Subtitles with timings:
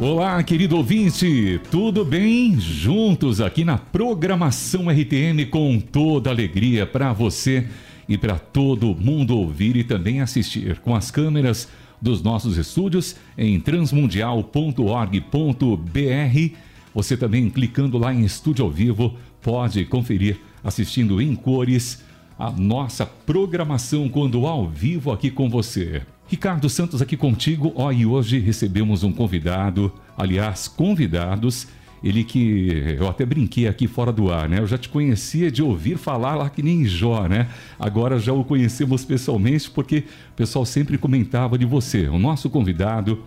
[0.00, 2.58] Olá, querido ouvinte, tudo bem?
[2.58, 7.68] Juntos aqui na programação RTM com toda alegria para você
[8.08, 11.68] e para todo mundo ouvir e também assistir com as câmeras
[12.00, 16.56] dos nossos estúdios em transmundial.org.br.
[16.94, 22.02] Você também clicando lá em estúdio ao vivo pode conferir assistindo em cores
[22.38, 26.00] a nossa programação quando ao vivo aqui com você.
[26.30, 27.72] Ricardo Santos aqui contigo.
[27.74, 31.66] Ó, e hoje recebemos um convidado, aliás, convidados.
[32.04, 34.60] Ele que eu até brinquei aqui fora do ar, né?
[34.60, 37.48] Eu já te conhecia de ouvir falar lá que nem Jó, né?
[37.80, 42.06] Agora já o conhecemos pessoalmente porque o pessoal sempre comentava de você.
[42.06, 43.24] O nosso convidado,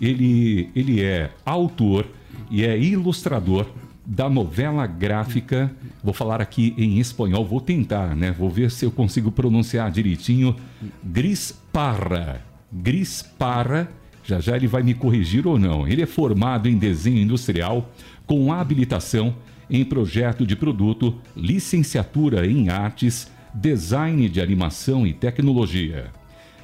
[0.00, 2.06] ele, ele é autor
[2.50, 3.66] e é ilustrador
[4.06, 5.70] da novela gráfica.
[6.02, 8.30] Vou falar aqui em espanhol, vou tentar, né?
[8.30, 10.56] Vou ver se eu consigo pronunciar direitinho.
[11.04, 12.40] Gris Parra.
[12.72, 13.86] Gris Parra.
[14.24, 15.86] Já já ele vai me corrigir ou não.
[15.86, 17.92] Ele é formado em desenho industrial
[18.26, 19.36] com habilitação
[19.68, 26.06] em projeto de produto, licenciatura em artes, design de animação e tecnologia.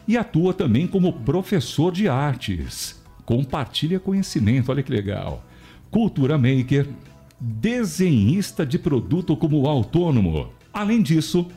[0.08, 2.98] E atua também como professor de artes.
[3.26, 5.44] Compartilha conhecimento, olha que legal.
[5.90, 6.88] Cultura maker,
[7.38, 10.48] desenhista de produto como autônomo.
[10.72, 11.48] Além disso,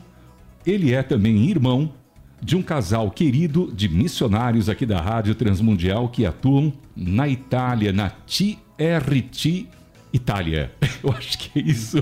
[0.66, 1.90] ele é também irmão
[2.46, 8.08] de um casal querido de missionários aqui da Rádio Transmundial que atuam na Itália, na
[8.08, 9.66] TRT
[10.12, 10.70] Itália.
[11.02, 11.98] Eu acho que é isso.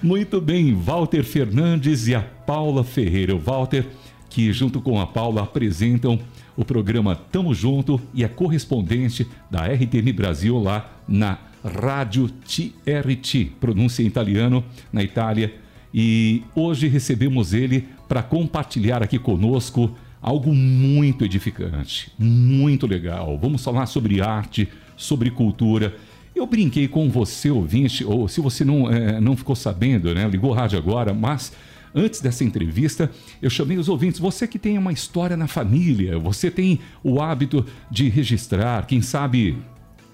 [0.00, 3.34] Muito bem, Walter Fernandes e a Paula Ferreira.
[3.34, 3.84] O Walter,
[4.30, 6.16] que junto com a Paula apresentam
[6.56, 14.04] o programa Tamo Junto e é correspondente da RTM Brasil lá na Rádio TRT, pronúncia
[14.04, 15.52] em italiano, na Itália.
[15.92, 23.38] E hoje recebemos ele para compartilhar aqui conosco algo muito edificante, muito legal.
[23.38, 25.96] Vamos falar sobre arte, sobre cultura.
[26.36, 30.28] Eu brinquei com você, ouvinte, ou se você não, é, não ficou sabendo, né?
[30.28, 31.54] Ligou o rádio agora, mas
[31.94, 33.10] antes dessa entrevista,
[33.40, 34.20] eu chamei os ouvintes.
[34.20, 39.56] Você que tem uma história na família, você tem o hábito de registrar, quem sabe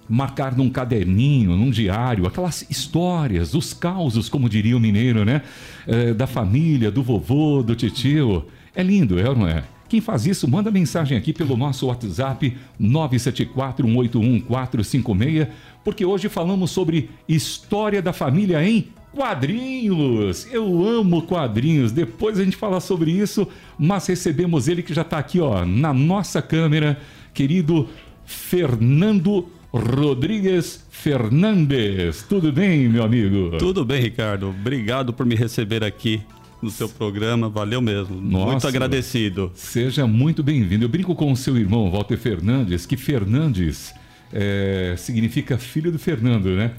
[0.09, 5.43] marcar num caderninho, num diário, aquelas histórias, os causos, como diria o mineiro, né?
[5.87, 8.47] É, da família, do vovô, do tio.
[8.75, 9.65] É lindo, é ou não é?
[9.89, 15.49] Quem faz isso, manda mensagem aqui pelo nosso WhatsApp 974-181-456,
[15.83, 20.47] porque hoje falamos sobre história da família em quadrinhos.
[20.53, 21.91] Eu amo quadrinhos.
[21.91, 23.49] Depois a gente fala sobre isso,
[23.79, 27.01] mas recebemos ele que já está aqui, ó, na nossa câmera,
[27.33, 27.89] querido
[28.27, 32.25] Fernando Rodrigues Fernandes.
[32.29, 33.57] Tudo bem, meu amigo?
[33.59, 34.49] Tudo bem, Ricardo.
[34.49, 36.23] Obrigado por me receber aqui
[36.63, 37.49] no seu programa.
[37.51, 38.19] Valeu mesmo.
[38.19, 39.53] Nossa, muito agradecido.
[39.55, 40.85] Seja muito bem-vindo.
[40.85, 43.95] Eu brinco com o seu irmão, Walter Fernandes, que Fernandes
[44.33, 46.73] é, significa filho do Fernando, né?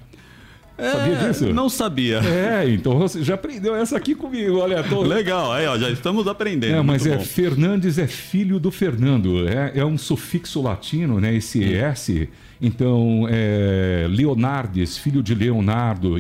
[0.76, 1.54] É, sabia disso?
[1.54, 2.20] Não sabia.
[2.20, 4.82] É, então você já aprendeu essa aqui comigo, olha.
[4.82, 5.02] Tô...
[5.04, 6.76] Legal, aí ó, já estamos aprendendo.
[6.76, 7.24] É, mas é bom.
[7.24, 11.36] Fernandes é filho do Fernando, é, é um sufixo latino, né?
[11.36, 12.30] Esse S.
[12.62, 16.16] Então, é, Leonardes, filho de Leonardo,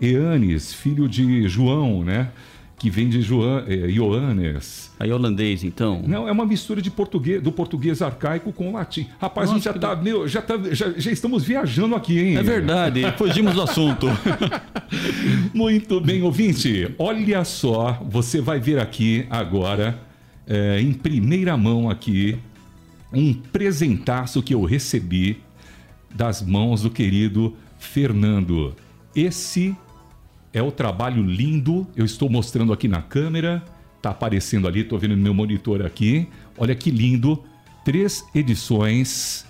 [0.00, 2.30] Eanes, filho de João, né?
[2.84, 4.92] que vem de Joan, é, Ioannes.
[5.00, 6.02] Aí holandês, então?
[6.06, 9.06] Não, é uma mistura de português, do português arcaico com o latim.
[9.18, 12.36] Rapaz, Nossa, a gente já tá, meu, já, tá já, já, estamos viajando aqui, hein?
[12.36, 14.06] É verdade, fugimos do assunto.
[15.54, 16.94] Muito bem, ouvinte.
[16.98, 19.98] Olha só, você vai ver aqui agora,
[20.46, 22.36] é, em primeira mão aqui,
[23.10, 25.40] um presentaço que eu recebi
[26.14, 28.74] das mãos do querido Fernando.
[29.14, 29.76] Esse
[30.52, 33.62] é o trabalho lindo, eu estou mostrando aqui na câmera,
[34.00, 36.28] tá aparecendo ali, estou vendo no meu monitor aqui.
[36.56, 37.42] Olha que lindo,
[37.84, 39.44] três edições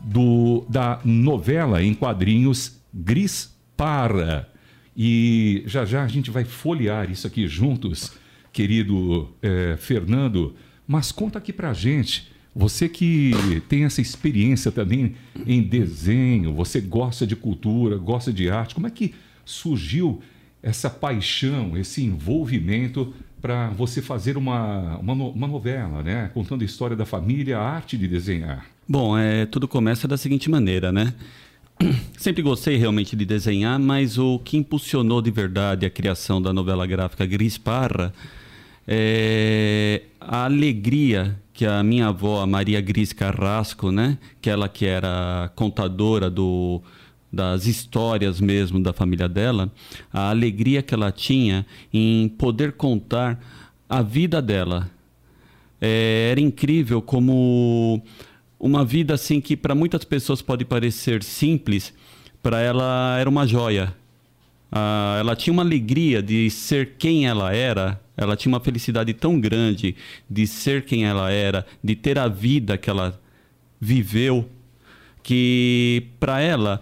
[0.00, 4.48] do da novela em quadrinhos Gris Para.
[4.96, 8.12] E já já a gente vai folhear isso aqui juntos,
[8.52, 10.54] querido é, Fernando.
[10.86, 15.14] Mas conta aqui pra gente, você que tem essa experiência também
[15.46, 20.20] em desenho, você gosta de cultura, gosta de arte, como é que surgiu
[20.62, 26.30] essa paixão, esse envolvimento para você fazer uma, uma, uma, novela, né?
[26.32, 28.64] Contando a história da família, a arte de desenhar.
[28.88, 31.12] Bom, é, tudo começa da seguinte maneira, né?
[32.16, 36.86] Sempre gostei realmente de desenhar, mas o que impulsionou de verdade a criação da novela
[36.86, 38.12] gráfica Gris Parra
[38.86, 44.18] é a alegria que a minha avó, a Maria Gris Carrasco, né?
[44.40, 46.82] Que ela que era contadora do
[47.32, 49.72] das histórias mesmo da família dela,
[50.12, 53.40] a alegria que ela tinha em poder contar
[53.88, 54.90] a vida dela.
[55.80, 58.02] É, era incrível como
[58.60, 61.94] uma vida assim que para muitas pessoas pode parecer simples,
[62.42, 63.94] para ela era uma joia.
[64.74, 69.38] Ah, ela tinha uma alegria de ser quem ela era, ela tinha uma felicidade tão
[69.38, 69.94] grande
[70.28, 73.20] de ser quem ela era, de ter a vida que ela
[73.78, 74.48] viveu,
[75.22, 76.80] que para ela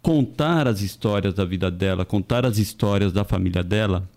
[0.00, 4.08] contar as histórias da vida dela, contar as histórias da família dela,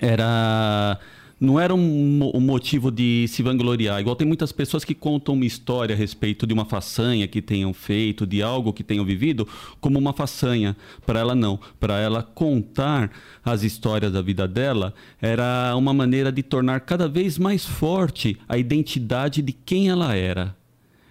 [0.00, 0.98] era
[1.40, 4.00] não era um, um, motivo de se vangloriar.
[4.00, 7.72] Igual tem muitas pessoas que contam uma história a respeito de uma façanha que tenham
[7.74, 9.46] feito, de algo que tenham vivido,
[9.80, 10.76] como uma façanha.
[11.04, 11.58] Para ela, não.
[11.78, 13.10] Para ela contar
[13.44, 18.56] as histórias da vida dela era uma maneira de tornar cada vez mais forte a
[18.56, 20.56] identidade de quem ela era.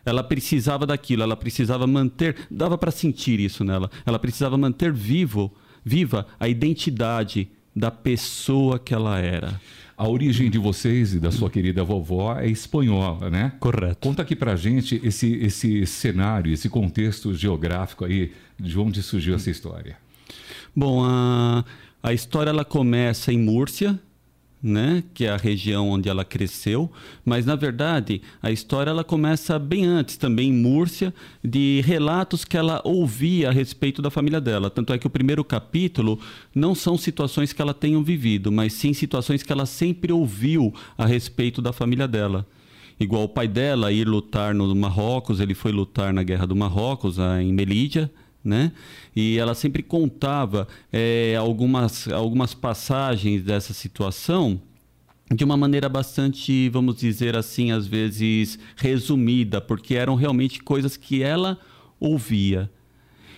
[0.05, 3.89] Ela precisava daquilo, ela precisava manter, dava para sentir isso nela.
[4.05, 5.53] Ela precisava manter vivo,
[5.83, 9.59] viva a identidade da pessoa que ela era.
[9.95, 13.53] A origem de vocês e da sua querida vovó é espanhola, né?
[13.59, 13.97] Correto.
[14.01, 19.51] Conta aqui pra gente esse, esse cenário, esse contexto geográfico aí, de onde surgiu essa
[19.51, 19.97] história.
[20.75, 21.63] Bom, a,
[22.01, 23.99] a história ela começa em Múrcia,
[24.63, 26.89] né, que é a região onde ela cresceu,
[27.25, 31.13] mas na verdade a história ela começa bem antes, também em Múrcia,
[31.43, 34.69] de relatos que ela ouvia a respeito da família dela.
[34.69, 36.17] Tanto é que o primeiro capítulo
[36.55, 41.05] não são situações que ela tenha vivido, mas sim situações que ela sempre ouviu a
[41.05, 42.47] respeito da família dela.
[42.97, 47.17] Igual o pai dela ir lutar no Marrocos, ele foi lutar na Guerra do Marrocos,
[47.41, 48.09] em Melídia,
[48.43, 48.71] né?
[49.15, 54.61] E ela sempre contava é, algumas, algumas passagens dessa situação
[55.33, 61.23] de uma maneira bastante, vamos dizer assim, às vezes resumida, porque eram realmente coisas que
[61.23, 61.57] ela
[61.99, 62.69] ouvia.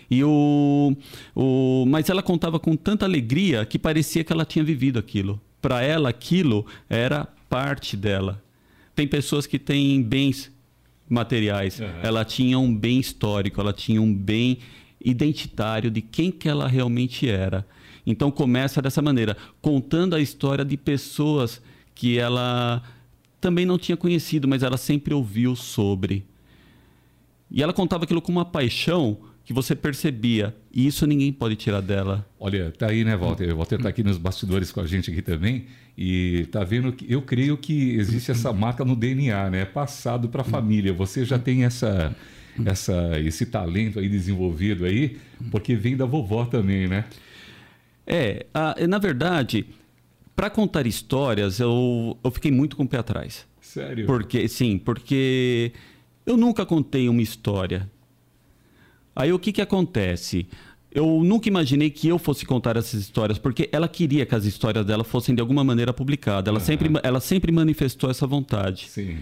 [0.09, 0.95] E o,
[1.35, 5.39] o, mas ela contava com tanta alegria que parecia que ela tinha vivido aquilo.
[5.61, 8.43] Para ela, aquilo era parte dela.
[8.95, 10.51] Tem pessoas que têm bens
[11.09, 11.79] materiais.
[11.79, 11.87] Uhum.
[12.03, 14.59] Ela tinha um bem histórico, ela tinha um bem
[15.05, 17.65] identitário de quem que ela realmente era.
[18.05, 21.61] Então começa dessa maneira, contando a história de pessoas
[21.93, 22.83] que ela
[23.39, 26.25] também não tinha conhecido, mas ela sempre ouviu sobre.
[27.49, 30.55] E ela contava aquilo com uma paixão que você percebia.
[30.73, 32.27] E isso ninguém pode tirar dela.
[32.39, 33.53] Olha, tá aí, né, Walter?
[33.53, 35.67] O Walter tá aqui nos bastidores com a gente aqui também.
[35.97, 39.65] E tá vendo que eu creio que existe essa marca no DNA, né?
[39.65, 40.91] Passado para a família.
[40.93, 42.13] Você já tem essa
[42.65, 45.17] essa, esse talento aí desenvolvido aí,
[45.51, 47.05] porque vem da vovó também, né?
[48.07, 49.65] É, a, na verdade,
[50.35, 53.47] para contar histórias, eu, eu fiquei muito com o pé atrás.
[53.61, 54.05] Sério?
[54.05, 55.71] Porque, sim, porque
[56.25, 57.89] eu nunca contei uma história.
[59.15, 60.47] Aí o que, que acontece?
[60.91, 64.85] Eu nunca imaginei que eu fosse contar essas histórias, porque ela queria que as histórias
[64.85, 66.47] dela fossem de alguma maneira publicadas.
[66.47, 66.65] Ela, uhum.
[66.65, 68.87] sempre, ela sempre manifestou essa vontade.
[68.89, 69.17] Sim.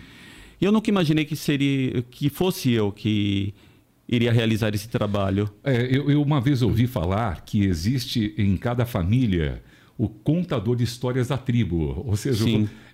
[0.63, 3.53] E eu nunca imaginei que seria que fosse eu que
[4.07, 5.49] iria realizar esse trabalho.
[5.61, 9.61] É, eu, eu uma vez ouvi falar que existe em cada família
[9.97, 12.01] o contador de histórias da tribo.
[12.07, 12.45] Ou seja,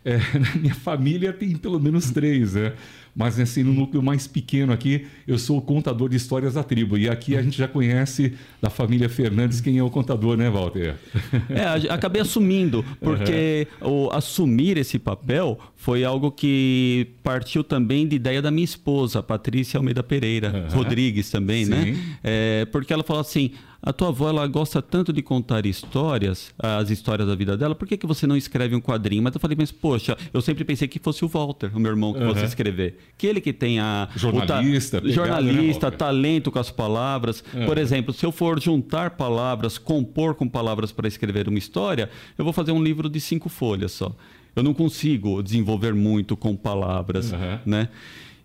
[0.03, 2.73] é, na minha família tem pelo menos três, né?
[3.19, 6.97] Mas assim, no núcleo mais pequeno aqui, eu sou o contador de histórias da tribo.
[6.97, 10.95] E aqui a gente já conhece da família Fernandes quem é o contador, né, Walter?
[11.49, 14.05] É, acabei assumindo, porque uhum.
[14.05, 19.77] o assumir esse papel foi algo que partiu também de ideia da minha esposa, Patrícia
[19.77, 20.77] Almeida Pereira, uhum.
[20.77, 21.83] Rodrigues também, né?
[21.83, 21.91] Sim.
[21.91, 22.17] né?
[22.23, 26.89] É, porque ela falou assim: a tua avó ela gosta tanto de contar histórias, as
[26.89, 29.23] histórias da vida dela, por que, que você não escreve um quadrinho?
[29.23, 32.13] Mas eu falei, mas poxa, eu sempre pensei que fosse o Walter, o meu irmão,
[32.13, 32.29] que uhum.
[32.29, 32.97] fosse escrever.
[33.17, 34.09] Que ele que tem a.
[34.15, 37.43] Jornalista, ta, jornalista, né, talento com as palavras.
[37.53, 37.65] Uhum.
[37.65, 42.43] Por exemplo, se eu for juntar palavras, compor com palavras para escrever uma história, eu
[42.43, 44.13] vou fazer um livro de cinco folhas só.
[44.55, 47.59] Eu não consigo desenvolver muito com palavras, uhum.
[47.65, 47.87] né?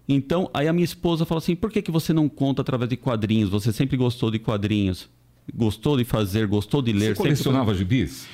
[0.08, 2.96] Então, aí a minha esposa fala assim: por que, que você não conta através de
[2.96, 3.50] quadrinhos?
[3.50, 5.08] Você sempre gostou de quadrinhos
[5.52, 7.14] gostou de fazer, gostou de ler.
[7.14, 7.78] Você colecionava sempre...
[7.78, 8.26] gibis?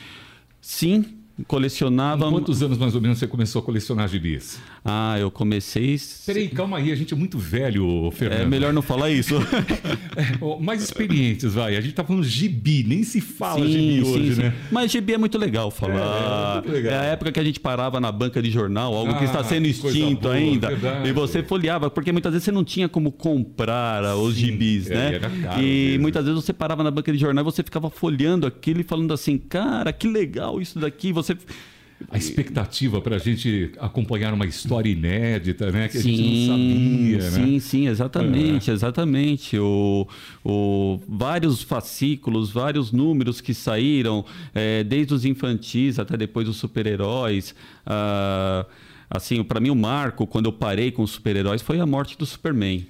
[0.60, 2.26] Sim, colecionava.
[2.26, 4.58] Em quantos anos mais ou menos você começou a colecionar gibis?
[4.84, 5.96] Ah, eu comecei.
[6.24, 8.40] Peraí, calma aí, a gente é muito velho, Fernando.
[8.40, 9.34] É melhor não falar isso.
[10.16, 11.76] é, mais experientes, vai.
[11.76, 14.42] A gente tá falando gibi, nem se fala sim, gibi sim, hoje, sim.
[14.42, 14.54] né?
[14.70, 16.62] Mas gibi é muito legal falar.
[16.64, 16.92] É, é, legal.
[16.92, 19.44] é, a época que a gente parava na banca de jornal, algo ah, que está
[19.44, 20.68] sendo extinto boa, ainda.
[20.68, 21.08] Verdade.
[21.08, 25.14] E você folheava, porque muitas vezes você não tinha como comprar os gibis, é, né?
[25.14, 26.02] Era caro e mesmo.
[26.02, 29.12] muitas vezes você parava na banca de jornal e você ficava folhando aquilo e falando
[29.12, 31.12] assim, cara, que legal isso daqui.
[31.12, 31.29] Você
[32.10, 35.88] a expectativa para a gente acompanhar uma história inédita, né?
[35.88, 37.60] Que sim, a gente não sabia, sim, né?
[37.60, 38.74] Sim, exatamente, é.
[38.74, 39.58] exatamente.
[39.58, 40.08] O,
[40.44, 47.54] o, vários fascículos, vários números que saíram, é, desde os infantis até depois os super-heróis.
[47.84, 48.64] Ah,
[49.10, 52.24] assim, para mim o marco quando eu parei com os super-heróis foi a morte do
[52.24, 52.86] Superman,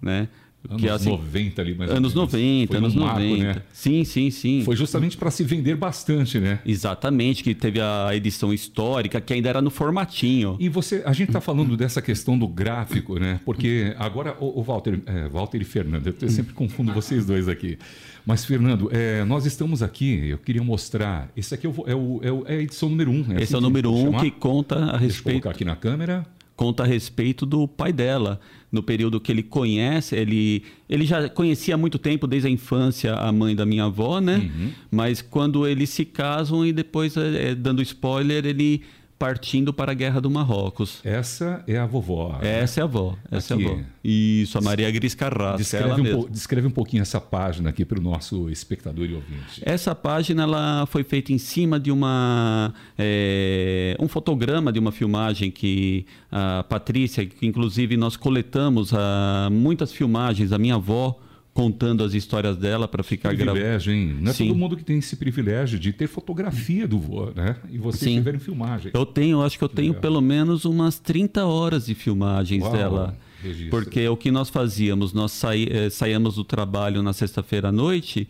[0.00, 0.28] né?
[0.68, 2.32] Anos que, assim, 90 ali, mais Anos ou menos.
[2.32, 3.44] 90, Foi anos um marco, 90.
[3.44, 3.62] Né?
[3.72, 4.62] Sim, sim, sim.
[4.64, 6.60] Foi justamente para se vender bastante, né?
[6.64, 10.56] Exatamente, que teve a edição histórica, que ainda era no formatinho.
[10.58, 13.40] E você, a gente está falando dessa questão do gráfico, né?
[13.44, 17.78] Porque agora, o, o Walter, é, Walter e Fernando, eu sempre confundo vocês dois aqui.
[18.24, 21.30] Mas, Fernando, é, nós estamos aqui, eu queria mostrar.
[21.36, 23.20] Esse aqui é, o, é, o, é, o, é a edição número um.
[23.20, 24.20] Esse assim é o número vou um chamar?
[24.20, 25.42] que conta a Deixa eu respeito.
[25.42, 26.26] colocar aqui na câmera.
[26.56, 31.74] conta a respeito do pai dela, no período que ele conhece, ele, ele já conhecia
[31.74, 34.36] há muito tempo, desde a infância, a mãe da minha avó, né?
[34.36, 34.70] Uhum.
[34.90, 38.82] Mas quando eles se casam e depois, eh, dando spoiler, ele
[39.18, 41.00] partindo para a Guerra do Marrocos.
[41.02, 42.38] Essa é a vovó.
[42.40, 42.60] né?
[42.60, 43.64] Essa é a avó, essa Aqui.
[43.64, 43.80] é a avó.
[44.04, 46.28] Isso, a Maria Gris Carrasco, Descreve, ela um mesma.
[46.30, 49.62] descreve um pouquinho essa página aqui para o nosso espectador e ouvinte.
[49.62, 55.50] Essa página ela foi feita em cima de uma é, um fotograma de uma filmagem
[55.50, 61.18] que a Patrícia, que inclusive nós coletamos ah, muitas filmagens da minha avó
[61.56, 63.52] contando as histórias dela para ficar gravando.
[63.52, 64.18] privilégio, hein?
[64.20, 64.48] Não é Sim.
[64.48, 67.56] todo mundo que tem esse privilégio de ter fotografia do vô, né?
[67.70, 68.18] E vocês Sim.
[68.18, 68.90] tiveram filmagem.
[68.92, 70.02] Eu tenho, acho que eu tenho legal.
[70.02, 73.18] pelo menos umas 30 horas de filmagens Uau, dela.
[73.42, 73.70] registro.
[73.70, 78.28] Porque o que nós fazíamos, nós saí, eh, saíamos do trabalho na sexta-feira à noite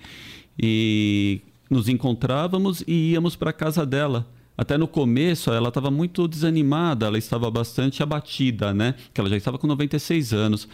[0.56, 4.24] e nos encontrávamos e íamos para a casa dela.
[4.58, 8.94] Até no começo ela estava muito desanimada, ela estava bastante abatida, né?
[9.12, 10.66] Que ela já estava com 96 anos.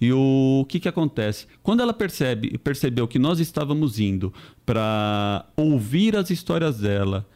[0.00, 1.46] E o, que que acontece?
[1.62, 4.32] Quando ela percebe, percebeu que nós estávamos indo
[4.64, 7.26] para ouvir as histórias dela,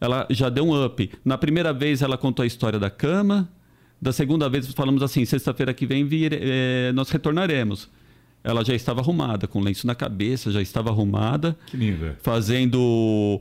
[0.00, 1.10] ela já deu um up.
[1.24, 3.48] Na primeira vez ela contou a história da cama.
[4.00, 7.88] Da segunda vez falamos assim, sexta-feira que vem vire- eh, nós retornaremos.
[8.48, 12.16] Ela já estava arrumada, com lenço na cabeça, já estava arrumada, Que linda.
[12.22, 13.40] fazendo o,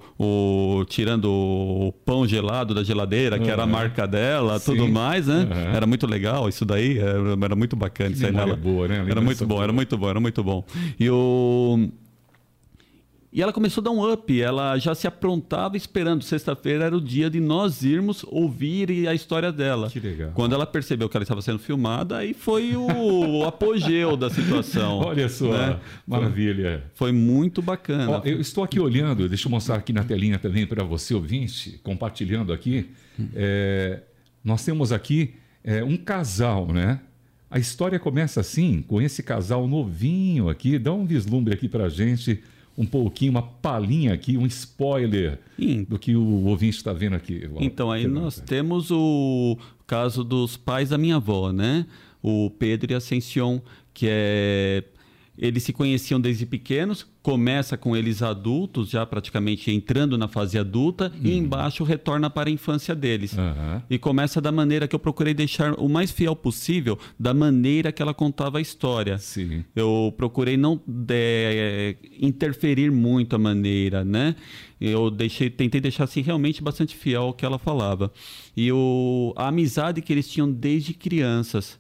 [0.82, 3.72] o- tirando o pão gelado da geladeira, que era a Aham.
[3.72, 4.74] marca dela, Sim.
[4.74, 5.48] tudo mais, né?
[5.50, 5.76] Aham.
[5.76, 8.56] Era muito legal isso daí, era, era muito bacana Que isso aí nela.
[8.58, 9.06] boa, né?
[9.10, 9.64] Era muito bom, boa.
[9.64, 10.66] era muito bom, era muito bom.
[11.00, 11.90] E o
[13.38, 16.24] e ela começou a dar um up, ela já se aprontava esperando.
[16.24, 19.92] Sexta-feira era o dia de nós irmos ouvir a história dela.
[19.92, 20.32] Que legal.
[20.34, 25.02] Quando ela percebeu que ela estava sendo filmada, aí foi o apogeu da situação.
[25.06, 25.80] Olha só, né?
[26.08, 26.84] maravilha.
[26.96, 28.10] Foi muito bacana.
[28.10, 31.80] Ó, eu estou aqui olhando, deixa eu mostrar aqui na telinha também para você, ouvinte,
[31.84, 32.90] compartilhando aqui.
[33.36, 34.02] É,
[34.44, 37.02] nós temos aqui é, um casal, né?
[37.52, 40.80] A história começa assim, com esse casal novinho aqui.
[40.80, 42.42] Dá um vislumbre aqui para gente,
[42.78, 45.84] um pouquinho, uma palhinha aqui, um spoiler Sim.
[45.84, 47.50] do que o ouvinte está vendo aqui.
[47.60, 49.58] Então, aí nós temos o
[49.88, 51.88] caso dos pais da minha avó, né?
[52.22, 53.60] O Pedro e a Ascension,
[53.94, 54.84] que é.
[55.38, 61.12] Eles se conheciam desde pequenos, começa com eles adultos, já praticamente entrando na fase adulta,
[61.22, 63.38] e embaixo retorna para a infância deles.
[63.38, 63.84] Aham.
[63.90, 68.02] E começa da maneira que eu procurei deixar o mais fiel possível, da maneira que
[68.02, 69.18] ela contava a história.
[69.20, 69.64] Sim.
[69.76, 74.36] Eu procurei não é, interferir muito a maneira, né?
[74.80, 78.12] Eu deixei, tentei deixar assim realmente bastante fiel ao que ela falava.
[78.56, 81.80] E o, a amizade que eles tinham desde crianças.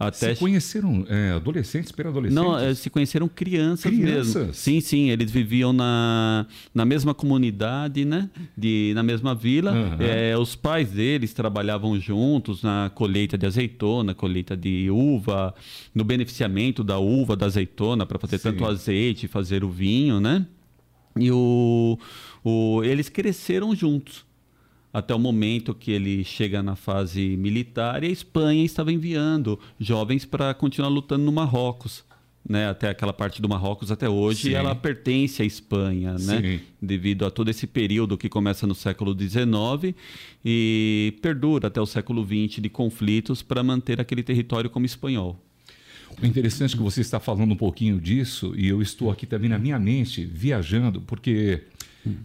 [0.00, 2.34] Até Se conheceram é, adolescentes, pré-adolescentes?
[2.44, 4.34] não, é, se conheceram crianças, Crianças?
[4.36, 4.54] mesmo.
[4.54, 8.30] Sim, sim, eles viviam na, na mesma comunidade, né?
[8.56, 9.72] De, na mesma vila.
[9.72, 9.96] Aham.
[9.98, 15.52] É, os pais deles trabalhavam juntos na colheita de azeitona, colheita de uva,
[15.92, 18.52] no beneficiamento da uva, da azeitona, para fazer Sim.
[18.52, 20.46] tanto azeite, fazer o vinho, né?
[21.18, 21.98] E o,
[22.44, 24.27] o, eles cresceram juntos
[24.92, 30.24] até o momento que ele chega na fase militar e a Espanha estava enviando jovens
[30.24, 32.06] para continuar lutando no Marrocos.
[32.48, 34.54] Né, até aquela parte do Marrocos até hoje, Sim.
[34.54, 36.60] ela pertence à Espanha, né?
[36.80, 39.94] Devido a todo esse período que começa no século XIX
[40.42, 45.38] e perdura até o século XX de conflitos para manter aquele território como espanhol.
[46.22, 49.50] O interessante é que você está falando um pouquinho disso e eu estou aqui também
[49.50, 51.64] na minha mente viajando, porque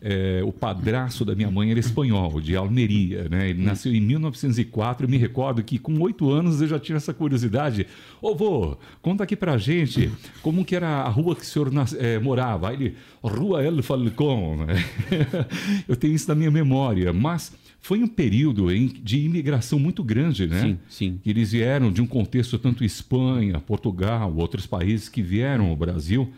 [0.02, 3.50] é, o padraço da minha mãe era espanhol, de Almeria, né?
[3.50, 5.06] Ele nasceu em 1904.
[5.06, 7.86] Eu me recordo que com oito anos eu já tinha essa curiosidade.
[8.22, 10.10] Ô vô, conta aqui pra gente
[10.42, 12.70] como que era a rua que o senhor nas- é, morava.
[12.70, 14.66] Aí ele, Rua El Falcón.
[14.66, 14.76] né?
[15.88, 20.48] eu tenho isso na minha memória, mas foi um período em- de imigração muito grande,
[20.48, 20.62] né?
[20.62, 21.20] Sim, sim.
[21.26, 26.32] Eles vieram de um contexto tanto Espanha, Portugal, outros países que vieram ao Brasil.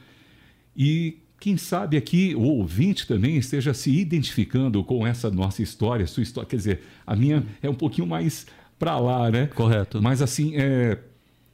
[0.76, 6.24] E quem sabe aqui o ouvinte também esteja se identificando com essa nossa história, sua
[6.24, 6.50] história.
[6.50, 8.48] Quer dizer, a minha é um pouquinho mais
[8.80, 9.46] para lá, né?
[9.54, 10.02] Correto.
[10.02, 10.98] Mas assim, é,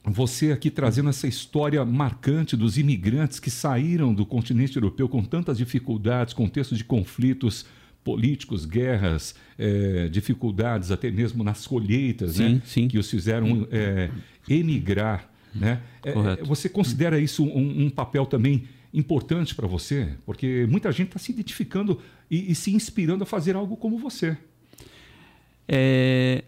[0.02, 5.58] você aqui trazendo essa história marcante dos imigrantes que saíram do continente europeu com tantas
[5.58, 7.66] dificuldades, contextos de conflitos,
[8.02, 12.62] políticos, guerras, é, dificuldades, até mesmo nas colheitas, sim, né?
[12.64, 12.88] sim.
[12.88, 14.08] que os fizeram é,
[14.48, 15.30] emigrar.
[15.54, 15.82] Né?
[16.02, 20.14] É, você considera isso um, um papel também importante para você?
[20.26, 24.36] Porque muita gente está se identificando e, e, se inspirando a fazer algo como você.
[25.66, 26.44] É,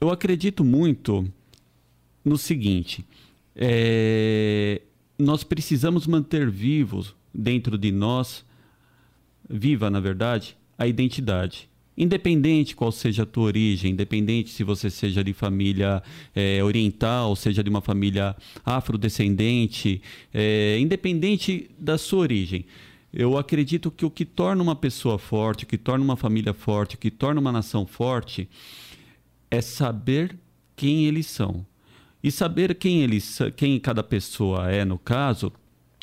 [0.00, 1.30] eu acredito muito
[2.24, 3.04] no seguinte:
[3.54, 4.82] é,
[5.18, 8.44] nós precisamos manter vivos dentro de nós,
[9.48, 11.68] viva na verdade, a identidade.
[11.96, 16.02] Independente qual seja a tua origem, independente se você seja de família
[16.34, 22.66] é, oriental, seja de uma família afrodescendente, é, independente da sua origem,
[23.12, 26.96] eu acredito que o que torna uma pessoa forte, o que torna uma família forte,
[26.96, 28.46] o que torna uma nação forte,
[29.50, 30.36] é saber
[30.76, 31.64] quem eles são.
[32.22, 35.52] E saber quem eles, quem cada pessoa é, no caso,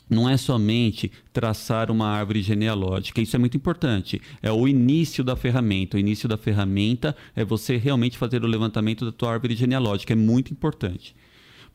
[0.10, 4.22] não é somente traçar uma árvore genealógica, isso é muito importante.
[4.41, 5.98] É o início da ferramenta.
[5.98, 10.15] O início da ferramenta é você realmente fazer o levantamento da tua árvore genealógica, é
[10.15, 11.15] muito importante.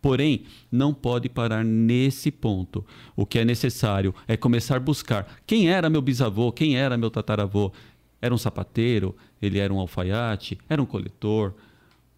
[0.01, 2.85] Porém, não pode parar nesse ponto.
[3.17, 7.11] O que é necessário é começar a buscar quem era meu bisavô, quem era meu
[7.11, 7.73] tataravô.
[8.21, 9.17] Era um sapateiro?
[9.41, 10.59] Ele era um alfaiate?
[10.69, 11.55] Era um coletor?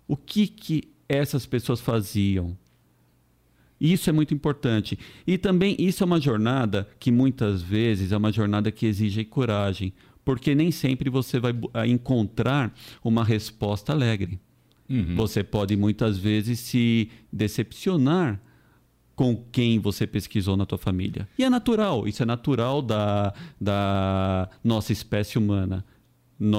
[0.07, 2.57] O que, que essas pessoas faziam?
[3.80, 4.99] Isso é muito importante.
[5.26, 9.92] E também isso é uma jornada que muitas vezes é uma jornada que exige coragem,
[10.25, 11.54] porque nem sempre você vai
[11.88, 14.38] encontrar uma resposta alegre.
[14.88, 15.14] Uhum.
[15.16, 18.40] Você pode muitas vezes se decepcionar
[19.14, 21.28] com quem você pesquisou na tua família.
[21.38, 25.84] E é natural, isso é natural da, da nossa espécie humana.
[26.38, 26.58] No,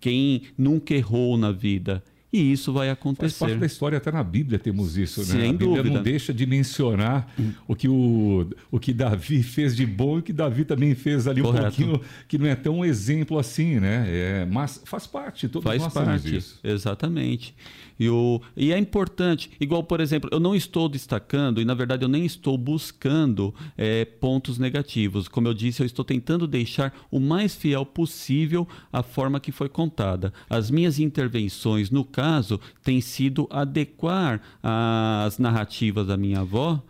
[0.00, 2.02] quem nunca errou na vida
[2.34, 3.38] e isso vai acontecer.
[3.38, 5.26] Faz parte da história, até na Bíblia temos isso, né?
[5.26, 5.94] Sem a Bíblia dúvida.
[5.94, 7.52] não deixa de mencionar hum.
[7.68, 11.28] o, que o, o que Davi fez de bom e o que Davi também fez
[11.28, 11.66] ali Correto.
[11.66, 14.04] um pouquinho, que não é tão exemplo assim, né?
[14.08, 16.58] É, mas faz parte, todos faz nós parte, isso.
[16.64, 17.54] Exatamente.
[17.98, 22.04] E, o, e é importante, igual, por exemplo, eu não estou destacando, e na verdade
[22.04, 25.28] eu nem estou buscando é, pontos negativos.
[25.28, 29.68] Como eu disse, eu estou tentando deixar o mais fiel possível a forma que foi
[29.68, 30.32] contada.
[30.48, 36.82] As minhas intervenções, no caso, têm sido adequar as narrativas da minha avó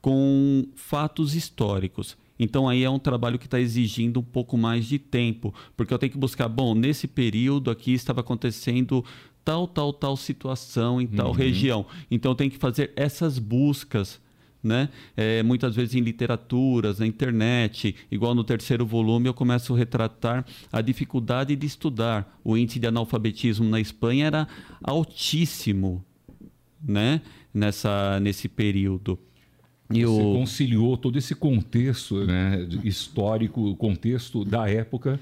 [0.00, 2.16] com fatos históricos.
[2.38, 5.98] Então aí é um trabalho que está exigindo um pouco mais de tempo, porque eu
[5.98, 9.04] tenho que buscar, bom, nesse período aqui estava acontecendo
[9.46, 11.32] tal, tal, tal situação em tal uhum.
[11.32, 11.86] região.
[12.10, 14.20] Então tem que fazer essas buscas.
[14.62, 14.88] Né?
[15.16, 20.44] É, muitas vezes em literaturas, na internet, igual no terceiro volume, eu começo a retratar
[20.72, 22.36] a dificuldade de estudar.
[22.42, 24.48] O índice de analfabetismo na Espanha era
[24.82, 26.04] altíssimo
[26.82, 27.20] né?
[27.54, 29.18] Nessa, nesse período.
[29.90, 30.34] E Você o...
[30.34, 35.18] conciliou todo esse contexto né, histórico, contexto da época,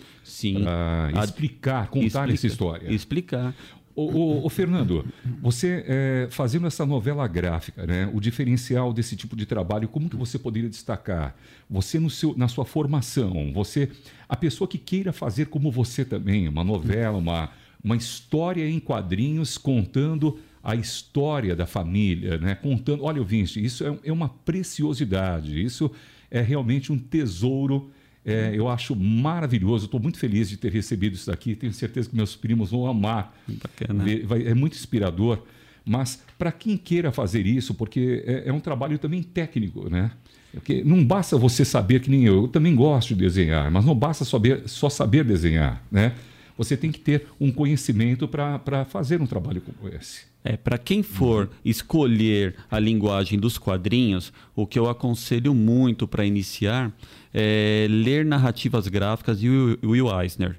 [0.63, 2.93] para explicar, contar Explica, essa história.
[2.93, 3.55] Explicar.
[3.97, 5.07] Ô, Fernando,
[5.41, 10.17] você é, fazendo essa novela gráfica, né, o diferencial desse tipo de trabalho, como que
[10.17, 11.37] você poderia destacar?
[11.71, 13.89] Você no seu, na sua formação, você,
[14.29, 17.51] a pessoa que queira fazer como você também, uma novela, uma,
[17.85, 23.05] uma história em quadrinhos contando a história da família, né, contando.
[23.05, 25.89] Olha, ouvinte, isso é, é uma preciosidade, isso
[26.31, 27.93] é realmente um tesouro
[28.25, 31.55] é, eu acho maravilhoso, estou muito feliz de ter recebido isso daqui.
[31.55, 33.37] Tenho certeza que meus primos vão amar.
[33.47, 34.05] Bacana.
[34.45, 35.43] É muito inspirador.
[35.85, 40.11] Mas para quem queira fazer isso, porque é, é, um trabalho também técnico, né?
[40.53, 43.95] Porque não basta você saber que nem eu, eu também gosto de desenhar, mas não
[43.95, 46.15] basta saber, só saber desenhar, né?
[46.57, 50.23] Você tem que ter um conhecimento para fazer um trabalho como esse.
[50.45, 56.27] É, para quem for escolher a linguagem dos quadrinhos, o que eu aconselho muito para
[56.27, 56.93] iniciar
[57.33, 59.49] é ler narrativas gráficas de
[59.83, 60.57] Will Eisner.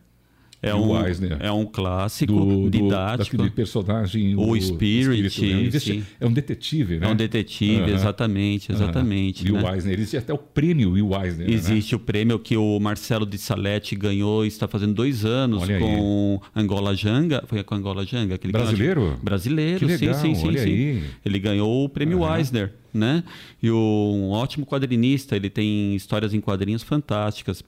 [0.66, 1.38] É um, Eisner.
[1.40, 3.38] é um clássico do, didático.
[3.38, 4.36] Do, personagem.
[4.36, 5.30] O, o Spirit.
[5.30, 7.06] Spirit é, é um detetive, né?
[7.06, 7.94] É um detetive, uh -huh.
[7.94, 9.44] exatamente, exatamente.
[9.44, 9.58] Uh -huh.
[9.58, 9.76] Will né?
[9.76, 9.94] Eisner.
[9.94, 11.48] Existe até o prêmio Will Eisner.
[11.48, 11.54] Né?
[11.54, 11.98] Existe né?
[11.98, 16.64] o prêmio que o Marcelo de Salete ganhou, está fazendo dois anos Olha com aí.
[16.64, 17.44] Angola Janga.
[17.46, 18.38] Foi com Angola Janga?
[18.38, 19.02] Que Brasileiro?
[19.02, 20.48] Ganhou, brasileiro, que legal, sim, sim, sim.
[20.48, 20.70] Olha sim.
[20.70, 21.04] Aí.
[21.24, 22.38] Ele ganhou o prêmio uh -huh.
[22.38, 22.74] Eisner.
[22.92, 23.24] Né?
[23.62, 27.62] E o, um ótimo quadrinista, ele tem histórias em quadrinhos fantásticas.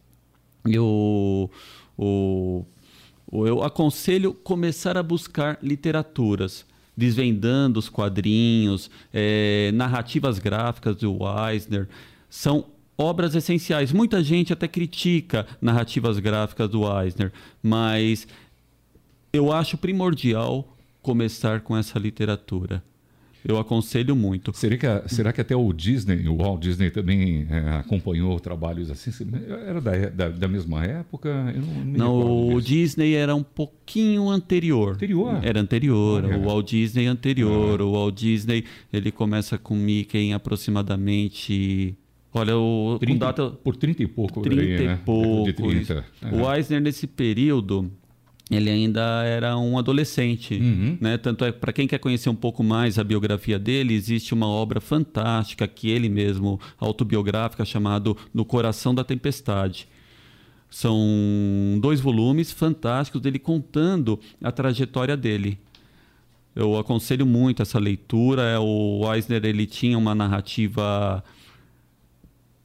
[0.65, 1.49] E o,
[1.97, 2.65] o
[3.31, 11.87] eu aconselho começar a buscar literaturas, desvendando os quadrinhos, é, narrativas gráficas do Eisner.
[12.29, 12.65] São
[12.97, 13.91] obras essenciais.
[13.91, 18.27] Muita gente até critica narrativas gráficas do Eisner, mas
[19.31, 22.83] eu acho primordial começar com essa literatura.
[23.47, 24.51] Eu aconselho muito.
[24.53, 29.09] Será que, será que até o Disney, o Walt Disney também é, acompanhou trabalhos assim?
[29.65, 31.29] Era da, da, da mesma época?
[31.55, 34.95] Eu não, não, o Disney era um pouquinho anterior.
[34.95, 35.39] Anterior?
[35.41, 36.25] Era anterior.
[36.25, 36.37] Ah, é.
[36.37, 37.79] O Walt Disney anterior.
[37.79, 37.85] Ah.
[37.85, 41.95] O Walt Disney ele começa com Mickey em aproximadamente
[42.33, 44.41] Olha, o 30, data por 30 e pouco.
[44.41, 44.99] 30 aí, e né?
[45.05, 45.53] pouco.
[45.53, 46.05] 30.
[46.33, 47.89] O Eisner, nesse período,
[48.49, 50.97] ele ainda era um adolescente, uhum.
[51.01, 51.17] né?
[51.17, 54.79] Tanto é para quem quer conhecer um pouco mais a biografia dele, existe uma obra
[54.79, 59.87] fantástica que ele mesmo autobiográfica chamado No Coração da Tempestade.
[60.69, 60.97] São
[61.81, 65.59] dois volumes fantásticos dele contando a trajetória dele.
[66.55, 68.59] Eu aconselho muito essa leitura.
[68.59, 71.23] O Eisner ele tinha uma narrativa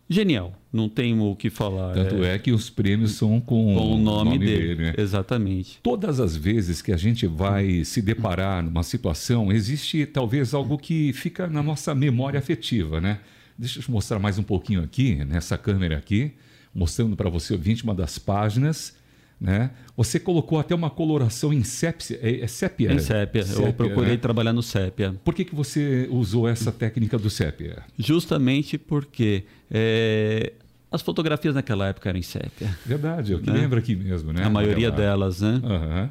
[0.09, 0.55] genial.
[0.72, 1.92] Não tem o que falar.
[1.92, 4.74] Tanto é, é que os prêmios são com, com o nome, nome dele.
[4.74, 4.94] dele né?
[4.96, 5.78] Exatamente.
[5.82, 11.12] Todas as vezes que a gente vai se deparar numa situação, existe talvez algo que
[11.12, 13.20] fica na nossa memória afetiva, né?
[13.58, 16.32] Deixa eu te mostrar mais um pouquinho aqui, nessa câmera aqui,
[16.74, 18.96] mostrando para você, ouvinte, uma das páginas
[19.42, 19.72] né?
[19.96, 22.16] Você colocou até uma coloração em sépia.
[22.22, 22.92] É, é sépia?
[22.92, 23.42] Em sépia.
[23.42, 24.16] sépia eu procurei né?
[24.16, 25.16] trabalhar no sépia.
[25.24, 27.82] Por que, que você usou essa técnica do sépia?
[27.98, 30.52] Justamente porque é,
[30.92, 32.76] as fotografias naquela época eram em sépia.
[32.85, 33.61] Verdade, eu que né?
[33.61, 34.44] lembro aqui mesmo, né?
[34.44, 35.61] A maioria delas, né?
[35.64, 36.09] Uhum.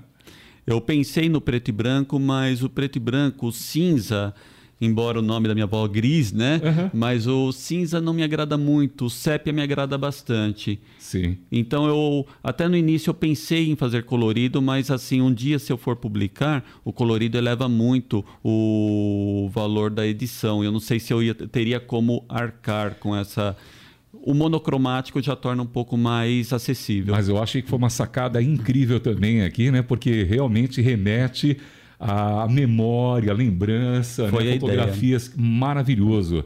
[0.65, 4.33] Eu pensei no preto e branco, mas o preto e branco, o cinza,
[4.79, 6.59] embora o nome da minha avó é gris, né?
[6.63, 6.89] Uhum.
[6.93, 10.79] Mas o cinza não me agrada muito, o sépia me agrada bastante.
[10.97, 11.37] Sim.
[11.51, 15.71] Então eu até no início eu pensei em fazer colorido, mas assim, um dia se
[15.71, 20.63] eu for publicar, o colorido eleva muito o valor da edição.
[20.63, 23.55] Eu não sei se eu ia, teria como arcar com essa
[24.23, 27.13] o monocromático já torna um pouco mais acessível.
[27.13, 29.81] Mas eu achei que foi uma sacada incrível também aqui, né?
[29.81, 31.57] Porque realmente remete
[31.99, 34.53] a memória, a lembrança, né?
[34.53, 35.47] fotografias, ideia.
[35.47, 36.43] maravilhoso.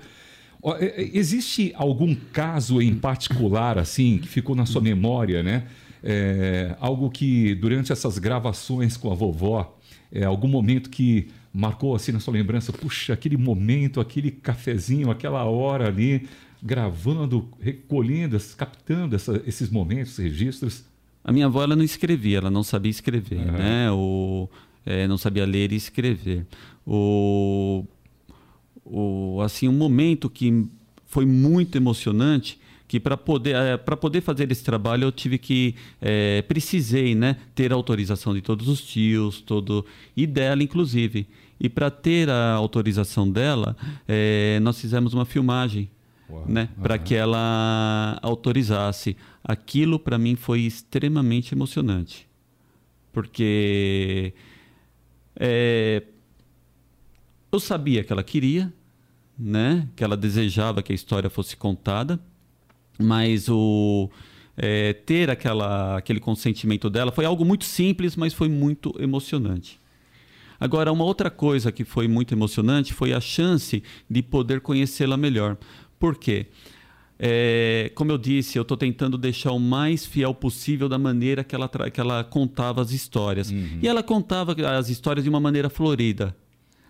[0.79, 5.63] É, é, existe algum caso em particular assim que ficou na sua memória, né?
[6.03, 9.77] É, algo que durante essas gravações com a vovó,
[10.11, 15.45] é, algum momento que marcou assim na sua lembrança, puxa, aquele momento, aquele cafezinho, aquela
[15.45, 16.27] hora ali,
[16.65, 20.83] gravando, recolhendo, captando essa, esses momentos, registros?
[21.23, 23.51] A minha avó ela não escrevia, ela não sabia escrever, uhum.
[23.51, 23.87] né?
[24.83, 26.45] É, não sabia ler e escrever.
[26.85, 27.85] O,
[28.83, 30.65] o, assim, um momento que
[31.05, 36.43] foi muito emocionante que para poder é, poder fazer esse trabalho eu tive que é,
[36.43, 39.83] precisei né ter a autorização de todos os tios todo
[40.15, 41.27] e dela inclusive
[41.59, 43.75] e para ter a autorização dela
[44.07, 45.89] é, nós fizemos uma filmagem
[46.47, 52.27] Né para que ela autorizasse aquilo para mim foi extremamente emocionante
[53.15, 54.33] porque
[55.37, 56.03] é,
[57.49, 58.73] eu sabia que ela queria,
[59.39, 59.87] né?
[59.95, 62.19] Que ela desejava que a história fosse contada,
[62.99, 64.09] mas o
[64.57, 69.79] é, ter aquela, aquele consentimento dela foi algo muito simples, mas foi muito emocionante.
[70.59, 75.57] Agora, uma outra coisa que foi muito emocionante foi a chance de poder conhecê-la melhor.
[75.99, 76.47] Por quê?
[77.17, 81.55] É, como eu disse, eu estou tentando deixar o mais fiel possível da maneira que
[81.55, 83.49] ela, que ela contava as histórias.
[83.49, 83.79] Uhum.
[83.81, 86.35] E ela contava as histórias de uma maneira florida.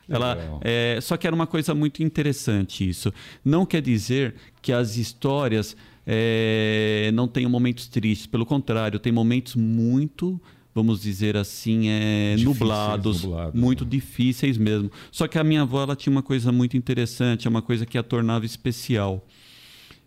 [0.07, 3.11] Ela, é, só que era uma coisa muito interessante isso.
[3.43, 8.27] Não quer dizer que as histórias é, não tenham momentos tristes.
[8.27, 10.39] Pelo contrário, tem momentos muito,
[10.75, 13.91] vamos dizer assim, é, nublados, nublados, muito né?
[13.91, 14.91] difíceis mesmo.
[15.09, 17.97] Só que a minha avó ela tinha uma coisa muito interessante, é uma coisa que
[17.97, 19.25] a tornava especial.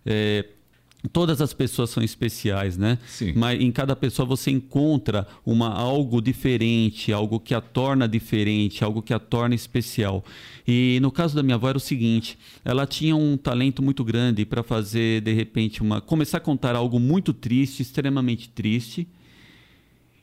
[0.05, 0.45] É,
[1.11, 2.99] todas as pessoas são especiais, né?
[3.07, 3.33] Sim.
[3.35, 9.01] Mas em cada pessoa você encontra uma algo diferente, algo que a torna diferente, algo
[9.01, 10.23] que a torna especial.
[10.67, 14.45] E no caso da minha avó era o seguinte, ela tinha um talento muito grande
[14.45, 19.09] para fazer de repente uma começar a contar algo muito triste, extremamente triste,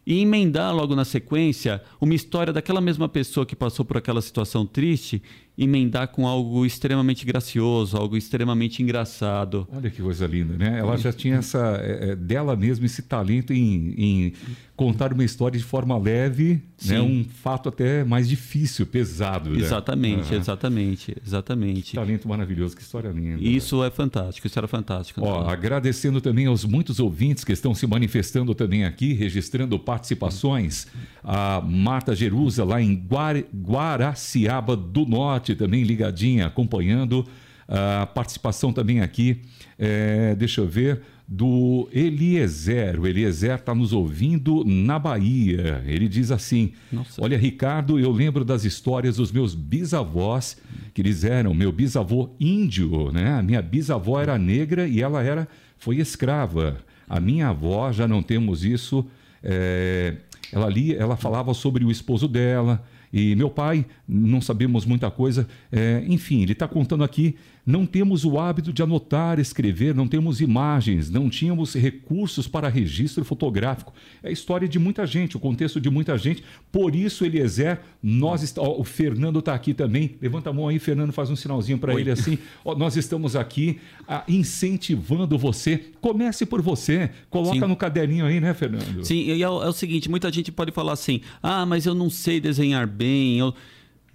[0.05, 4.65] e emendar logo na sequência uma história daquela mesma pessoa que passou por aquela situação
[4.65, 5.21] triste
[5.57, 9.67] emendar com algo extremamente gracioso, algo extremamente engraçado.
[9.71, 10.79] Olha que coisa linda, né?
[10.79, 14.33] Ela já tinha essa é, é dela mesma esse talento em, em,
[14.75, 17.01] contar uma história de forma leve, né?
[17.01, 19.51] um fato até mais difícil, pesado.
[19.51, 19.59] Né?
[19.59, 20.39] Exatamente, uhum.
[20.39, 21.91] exatamente, exatamente.
[21.91, 23.41] Que talento maravilhoso, que história linda.
[23.41, 25.21] Isso é fantástico, isso era fantástico.
[25.23, 30.87] Ó, agradecendo também aos muitos ouvintes que estão se manifestando também aqui, registrando participações.
[31.23, 37.27] A Marta Jerusa, lá em Guaraciaba do Norte também ligadinha, acompanhando.
[37.67, 39.41] A participação também aqui,
[39.77, 42.99] é, deixa eu ver, do Eliezer.
[42.99, 45.83] O Eliezer está nos ouvindo na Bahia.
[45.85, 47.21] Ele diz assim: Nossa.
[47.21, 50.57] Olha, Ricardo, eu lembro das histórias dos meus bisavós,
[50.93, 53.33] que eles eram meu bisavô índio, né?
[53.33, 56.77] A minha bisavó era negra e ela era foi escrava.
[57.09, 59.05] A minha avó já não temos isso.
[59.43, 60.15] é,
[60.51, 62.83] ela ali, ela falava sobre o esposo dela.
[63.11, 65.47] E meu pai, não sabemos muita coisa.
[65.71, 67.35] É, enfim, ele está contando aqui.
[67.65, 73.25] Não temos o hábito de anotar, escrever, não temos imagens, não tínhamos recursos para registro
[73.25, 73.91] fotográfico.
[74.21, 76.43] É a história de muita gente, o contexto de muita gente.
[76.71, 80.15] Por isso, Eliezer, nós est- o Fernando está aqui também.
[80.21, 82.37] Levanta a mão aí, Fernando, faz um sinalzinho para ele assim.
[82.63, 85.85] Ó, nós estamos aqui ah, incentivando você.
[85.99, 87.09] Comece por você.
[87.31, 87.67] Coloca Sim.
[87.67, 89.03] no caderninho aí, né, Fernando?
[89.03, 91.95] Sim, e é, o é o seguinte, muita gente pode falar assim, ah, mas eu
[91.95, 93.53] não sei desenhar bem, eu...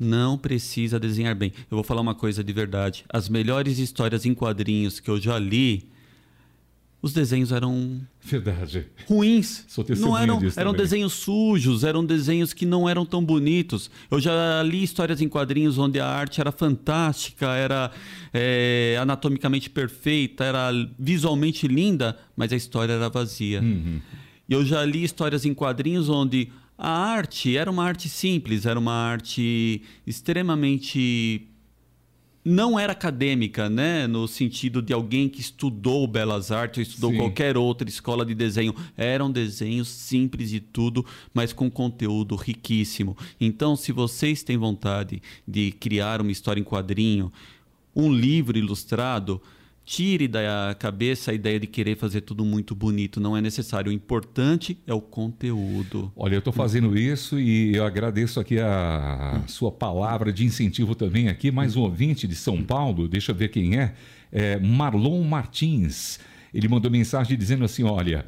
[0.01, 1.53] Não precisa desenhar bem.
[1.71, 3.05] Eu vou falar uma coisa de verdade.
[3.07, 5.91] As melhores histórias em quadrinhos que eu já li,
[7.03, 8.87] os desenhos eram Verdade.
[9.07, 9.65] ruins.
[9.69, 10.85] Sou não eram, disso eram também.
[10.85, 13.91] desenhos sujos, eram desenhos que não eram tão bonitos.
[14.11, 17.91] Eu já li histórias em quadrinhos onde a arte era fantástica, era
[18.33, 23.61] é, anatomicamente perfeita, era visualmente linda, mas a história era vazia.
[23.61, 24.01] Uhum.
[24.49, 26.51] E eu já li histórias em quadrinhos onde
[26.83, 31.47] a arte era uma arte simples, era uma arte extremamente
[32.43, 34.07] não era acadêmica, né?
[34.07, 37.19] No sentido de alguém que estudou belas artes ou estudou Sim.
[37.19, 38.75] qualquer outra escola de desenho.
[38.97, 43.15] Eram desenhos simples e tudo, mas com conteúdo riquíssimo.
[43.39, 47.31] Então, se vocês têm vontade de criar uma história em quadrinho,
[47.95, 49.39] um livro ilustrado,
[49.85, 53.21] tire da cabeça a ideia de querer fazer tudo muito bonito.
[53.21, 53.91] Não é necessário.
[53.91, 56.13] O importante é o conteúdo.
[56.15, 61.29] Olha, eu estou fazendo isso e eu agradeço aqui a sua palavra de incentivo também
[61.29, 61.51] aqui.
[61.51, 63.95] Mais um ouvinte de São Paulo, deixa eu ver quem é,
[64.31, 66.21] é Marlon Martins.
[66.53, 68.27] Ele mandou mensagem dizendo assim: olha,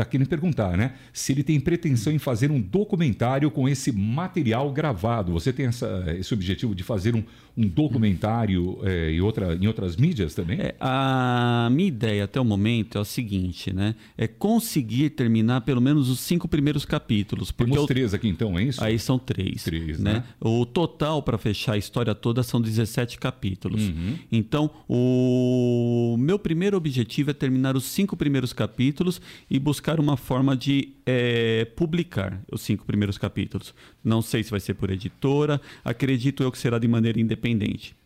[0.00, 0.94] está querendo perguntar, né?
[1.12, 5.32] Se ele tem pretensão em fazer um documentário com esse material gravado.
[5.32, 7.22] Você tem essa, esse objetivo de fazer um,
[7.56, 10.58] um documentário é, em, outra, em outras mídias também?
[10.60, 13.94] É, a minha ideia até o momento é o seguinte, né?
[14.16, 17.50] É conseguir terminar pelo menos os cinco primeiros capítulos.
[17.50, 18.82] Porque Temos eu- três aqui então, é isso?
[18.82, 19.64] Aí são três.
[19.64, 20.14] Três, né?
[20.14, 20.24] né?
[20.40, 23.82] O total para fechar a história toda são 17 capítulos.
[23.88, 24.16] Uhum.
[24.30, 30.56] Então, o meu primeiro objetivo é terminar os cinco primeiros capítulos e buscar uma forma
[30.56, 33.74] de eh, publicar os cinco primeiros capítulos.
[34.02, 37.39] Não sei se vai ser por editora, acredito eu que será de maneira independente.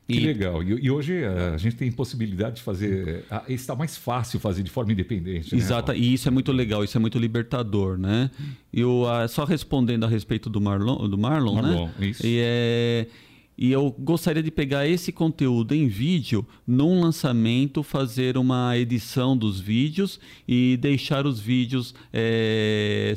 [0.06, 0.62] Que E- legal.
[0.62, 3.24] E, e hoje eh, a gente tem possibilidade de fazer.
[3.30, 5.54] ah, Está mais fácil fazer de forma independente.
[5.54, 5.60] Né?
[5.60, 8.30] Exato, e isso é muito legal, isso é muito libertador, né?
[8.72, 12.06] Eu, só respondendo a respeito do Marlon, do Marlon, Marlon, né?
[12.08, 12.26] isso.
[12.26, 13.06] E, é,
[13.56, 19.58] e eu gostaria de pegar esse conteúdo em vídeo, num lançamento, fazer uma edição dos
[19.58, 23.14] vídeos e deixar os vídeos é,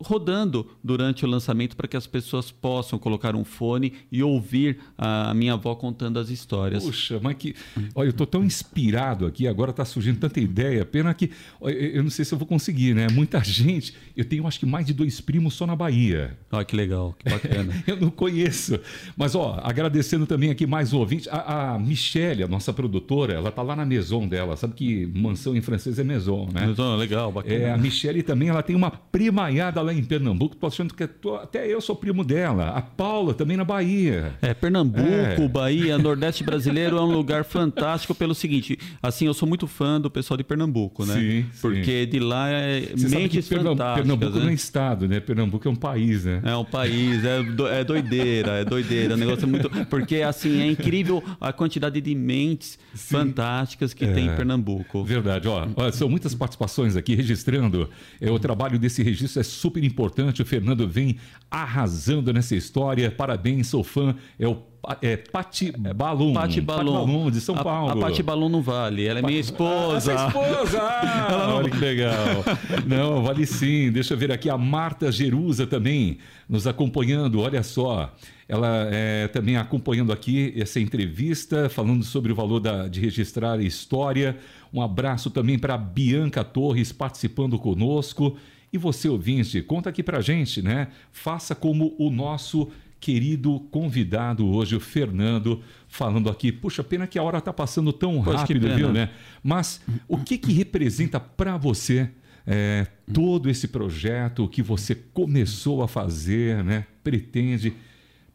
[0.00, 5.34] rodando durante o lançamento para que as pessoas possam colocar um fone e ouvir a
[5.34, 6.84] minha avó contando as histórias.
[6.84, 7.54] Puxa, mas que.
[7.94, 10.84] Olha, eu estou tão inspirado aqui, agora está surgindo tanta ideia.
[10.84, 11.30] Pena que.
[11.60, 13.08] Eu não sei se eu vou conseguir, né?
[13.10, 13.94] Muita gente.
[14.16, 16.36] Eu tenho acho que mais de dois primos só na Bahia.
[16.50, 17.72] Olha que legal, que bacana.
[17.86, 18.78] Eu não conheço.
[19.16, 21.28] Mas, ó, agradecendo também aqui mais um ouvinte.
[21.28, 24.56] A, a Michelle, a nossa produtora, ela tá lá na maison dela.
[24.56, 26.66] Sabe que mansão em francês é maison, né?
[26.66, 27.54] Mas, ó, legal, bacana.
[27.54, 30.56] É, a Michelle também, ela tem uma primaiada lá em Pernambuco.
[30.56, 32.70] Tô achando que é to- até eu sou primo dela.
[32.70, 34.32] A Paula também na Bahia.
[34.42, 35.48] É, Pernambuco, É.
[35.48, 40.10] Bahia, Nordeste brasileiro é um lugar fantástico pelo seguinte, assim, eu sou muito fã do
[40.10, 41.14] pessoal de Pernambuco, né?
[41.14, 41.20] Sim,
[41.52, 41.60] sim.
[41.60, 44.54] Porque de lá é Você sabe mentes Pernam- fantásticas, Pernambuco não é né?
[44.54, 45.20] estado, né?
[45.20, 46.40] Pernambuco é um país, né?
[46.44, 49.14] É um país, é, do- é doideira, é doideira.
[49.14, 49.70] O negócio é muito.
[49.86, 55.04] Porque, assim, é incrível a quantidade de mentes fantásticas que tem em Pernambuco.
[55.04, 57.88] Verdade, ó, ó, são muitas participações aqui registrando.
[58.20, 60.42] É, o trabalho desse registro é super importante.
[60.42, 61.16] O Fernando vem
[61.50, 63.10] arrasando nessa história.
[63.10, 64.14] Parabéns, sou fã.
[64.38, 64.58] É o
[65.00, 66.34] é, Pati Balum.
[66.34, 67.30] Pati Balon.
[67.30, 67.92] de São A- Paulo.
[67.92, 70.14] A Pati Balon não vale, ela é minha esposa.
[70.14, 70.78] Ah, esposa!
[71.26, 72.44] Ah, Olha que legal.
[72.86, 73.90] Não, vale sim.
[73.90, 77.40] Deixa eu ver aqui a Marta Jerusa também nos acompanhando.
[77.40, 78.12] Olha só.
[78.46, 83.62] Ela é, também acompanhando aqui essa entrevista, falando sobre o valor da- de registrar a
[83.62, 84.36] história.
[84.72, 88.36] Um abraço também para Bianca Torres participando conosco.
[88.74, 90.88] E você, ouvinte, conta aqui pra gente, né?
[91.12, 96.50] Faça como o nosso querido convidado hoje, o Fernando, falando aqui.
[96.50, 99.10] Puxa, pena que a hora está passando tão Poxa, rápido, viu, né?
[99.44, 102.10] Mas o que, que representa para você
[102.44, 106.84] é, todo esse projeto que você começou a fazer, né?
[107.04, 107.74] Pretende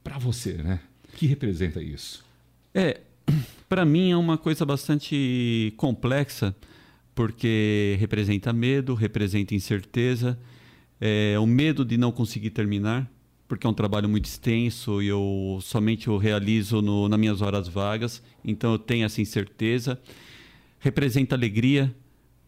[0.02, 0.80] para você, né?
[1.14, 2.24] O que representa isso?
[2.74, 3.02] É,
[3.68, 6.56] para mim é uma coisa bastante complexa,
[7.20, 10.40] porque representa medo, representa incerteza,
[11.02, 13.12] é, o medo de não conseguir terminar,
[13.46, 17.68] porque é um trabalho muito extenso e eu somente o realizo no, nas minhas horas
[17.68, 20.00] vagas, então eu tenho essa incerteza.
[20.80, 21.94] Representa alegria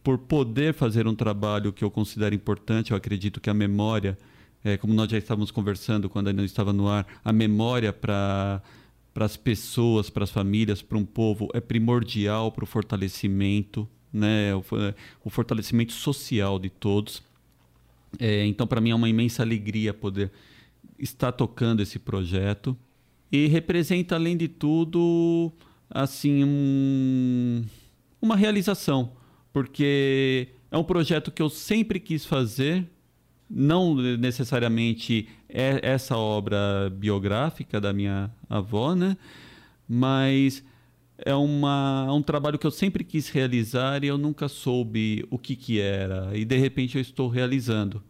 [0.02, 4.18] por poder fazer um trabalho que eu considero importante, eu acredito que a memória,
[4.64, 8.62] é, como nós já estávamos conversando quando ainda estava no ar, a memória para
[9.14, 14.54] para as pessoas, para as famílias, para um povo é primordial para o fortalecimento, né,
[14.56, 14.64] o,
[15.24, 17.24] o fortalecimento social de todos.
[18.20, 20.32] É, então, para mim é uma imensa alegria poder
[21.04, 22.78] está tocando esse projeto
[23.32, 25.52] e representa, além de tudo,
[25.90, 27.64] assim, um,
[28.22, 29.14] uma realização,
[29.52, 32.88] porque é um projeto que eu sempre quis fazer,
[33.50, 39.18] não necessariamente é essa obra biográfica da minha avó, né?
[39.88, 40.64] Mas
[41.26, 45.56] é uma, um trabalho que eu sempre quis realizar e eu nunca soube o que,
[45.56, 46.36] que era.
[46.38, 48.04] E de repente eu estou realizando.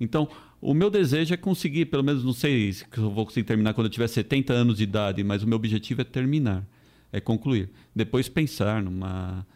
[0.00, 0.28] Então,
[0.60, 3.86] o meu desejo é conseguir, pelo menos, não sei se eu vou conseguir terminar quando
[3.86, 6.66] eu tiver 70 anos de idade, mas o meu objetivo é terminar,
[7.12, 7.70] é concluir.
[7.94, 9.46] Depois pensar numa,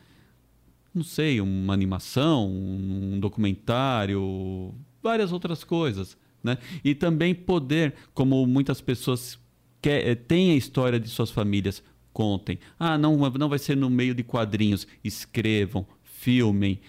[0.95, 6.17] não sei, uma animação, um documentário, várias outras coisas.
[6.43, 6.59] Né?
[6.85, 9.39] E também poder, como muitas pessoas
[9.81, 12.59] quer, eh, têm a história de suas famílias, contem.
[12.79, 14.87] Ah, não, não vai ser no meio de quadrinhos.
[15.03, 16.81] Escrevam, filmem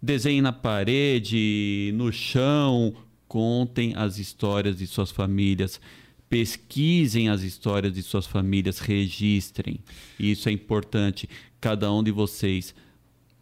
[0.00, 2.94] desenhem na parede, no chão,
[3.26, 5.80] contem as histórias de suas famílias,
[6.28, 9.80] pesquisem as histórias de suas famílias, registrem.
[10.18, 11.28] Isso é importante.
[11.60, 12.74] Cada um de vocês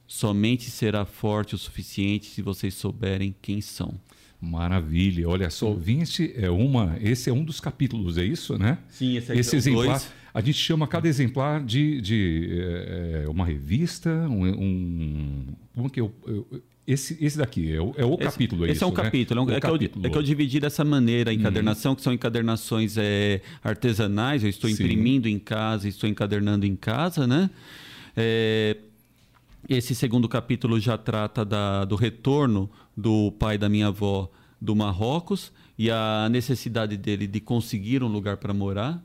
[0.07, 3.95] somente será forte o suficiente se vocês souberem quem são.
[4.41, 5.29] Maravilha.
[5.29, 6.97] Olha só, o Vinci é uma.
[7.01, 8.79] Esse é um dos capítulos, é isso, né?
[8.89, 9.87] Sim, esse, esse é exemplar.
[9.87, 10.13] Dois.
[10.37, 14.45] A gente chama cada exemplar de, de é, uma revista, um.
[14.45, 18.69] um como que eu, eu esse, esse daqui é o, é o esse, capítulo, é
[18.69, 18.97] Esse isso, é um né?
[18.97, 19.41] capítulo.
[19.41, 20.03] É, um, é, capítulo.
[20.03, 21.97] Que eu, é, que eu, dividi dessa maneira a encadernação, uhum.
[21.97, 24.45] que são encadernações é, artesanais.
[24.45, 24.75] Eu estou Sim.
[24.75, 27.49] imprimindo em casa, estou encadernando em casa, né?
[28.15, 28.77] É,
[29.67, 35.51] esse segundo capítulo já trata da, do retorno do pai da minha avó do Marrocos
[35.79, 39.03] e a necessidade dele de conseguir um lugar para morar.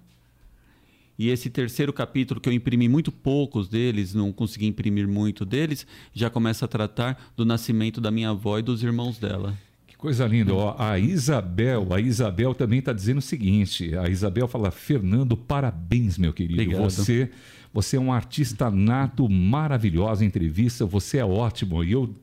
[1.18, 5.86] E esse terceiro capítulo, que eu imprimi muito poucos deles, não consegui imprimir muito deles,
[6.14, 9.58] já começa a tratar do nascimento da minha avó e dos irmãos dela.
[9.88, 10.54] Que coisa linda.
[10.54, 16.18] Ó, a Isabel, a Isabel também está dizendo o seguinte: a Isabel fala, Fernando, parabéns,
[16.18, 16.62] meu querido.
[16.62, 16.90] Obrigado.
[16.90, 17.30] Você
[17.74, 21.84] você é um artista nato, maravilhosa entrevista, você é ótimo.
[21.84, 22.14] E eu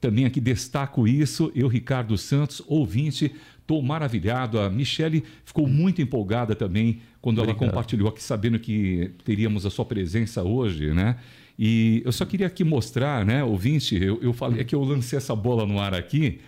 [0.00, 1.52] também aqui destaco isso.
[1.54, 4.60] Eu, Ricardo Santos, ouvinte, estou maravilhado.
[4.60, 7.62] A Michele ficou muito empolgada também quando Obrigado.
[7.62, 11.16] ela compartilhou aqui, sabendo que teríamos a sua presença hoje, né?
[11.58, 15.16] E eu só queria aqui mostrar, né, ouvinte, eu, eu falei é que eu lancei
[15.16, 16.40] essa bola no ar aqui,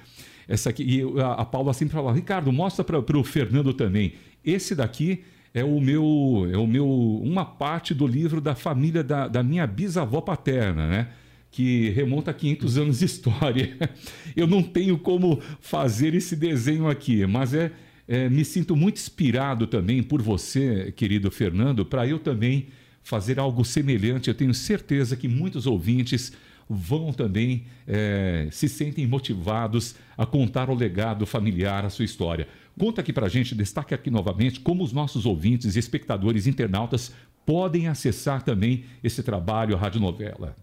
[0.49, 4.15] essa aqui, e a, a Paula sempre fala, Ricardo, mostra para o Fernando também.
[4.45, 5.23] Esse daqui
[5.55, 9.67] é o meu, é o meu, uma parte do livro da família da, da minha
[9.67, 11.09] bisavó paterna, né?
[11.51, 13.77] Que remonta a 500 anos de história.
[14.37, 17.73] Eu não tenho como fazer esse desenho aqui, mas é,
[18.07, 22.69] é me sinto muito inspirado também por você, querido Fernando, para eu também
[23.03, 24.29] fazer algo semelhante.
[24.29, 26.33] Eu tenho certeza que muitos ouvintes
[26.69, 32.49] vão também é, se sentem motivados a contar o legado familiar, a sua história.
[32.79, 37.13] Conta aqui para a gente, destaque aqui novamente como os nossos ouvintes, espectadores, internautas
[37.47, 40.57] podem acessar também esse trabalho, a radionovela.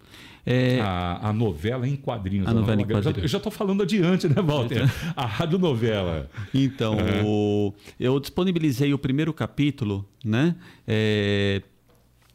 [0.45, 0.79] É...
[0.82, 2.47] A, a, novela em quadrinhos.
[2.47, 3.23] A, novela, novela em quadrinhos.
[3.23, 4.84] Eu já estou falando adiante, né, Walter?
[5.15, 6.29] a radionovela.
[6.53, 7.23] Então, é.
[7.23, 10.56] o, eu disponibilizei o primeiro capítulo, né?
[10.86, 11.62] É,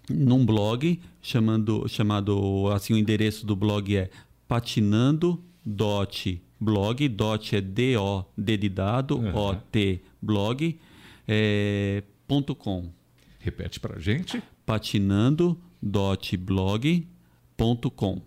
[0.09, 4.11] num blog chamando, chamado assim o endereço do blog é
[4.47, 9.37] patinando dot blog dot é d o d de dado uhum.
[9.37, 10.79] o t blog
[11.27, 12.91] é, ponto com
[13.39, 17.07] repete para gente patinando dot blog
[17.59, 18.23] ponto com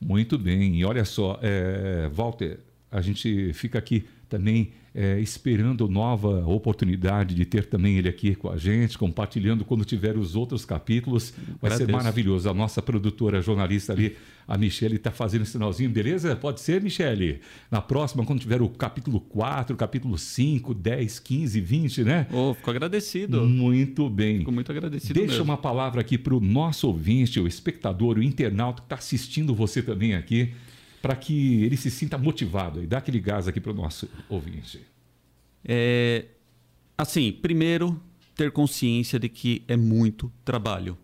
[0.00, 6.44] muito bem e olha só é, Walter a gente fica aqui também é, esperando nova
[6.46, 11.32] oportunidade de ter também ele aqui com a gente, compartilhando quando tiver os outros capítulos.
[11.60, 11.86] Vai Agradeço.
[11.86, 12.50] ser maravilhoso.
[12.50, 16.36] A nossa produtora jornalista ali, a Michele, está fazendo um sinalzinho, beleza?
[16.36, 17.40] Pode ser, Michele?
[17.70, 22.26] Na próxima, quando tiver o capítulo 4, capítulo 5, 10, 15, 20, né?
[22.30, 23.46] Oh, fico agradecido.
[23.46, 24.40] Muito bem.
[24.40, 25.14] Fico muito agradecido.
[25.14, 25.44] Deixa mesmo.
[25.44, 29.82] uma palavra aqui para o nosso ouvinte, o espectador, o internauta que está assistindo você
[29.82, 30.52] também aqui
[31.02, 34.80] para que ele se sinta motivado e dá aquele gás aqui para o nosso ouvinte?
[35.64, 36.26] É,
[36.96, 38.00] assim, primeiro,
[38.36, 40.96] ter consciência de que é muito trabalho.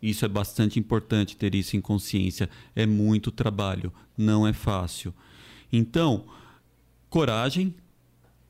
[0.00, 2.48] Isso é bastante importante ter isso em consciência.
[2.74, 5.12] É muito trabalho, não é fácil.
[5.72, 6.24] Então,
[7.10, 7.74] coragem,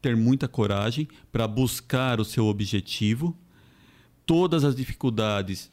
[0.01, 3.37] ter muita coragem para buscar o seu objetivo,
[4.27, 5.71] todas as dificuldades,